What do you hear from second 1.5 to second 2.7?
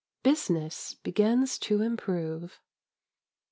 to improve.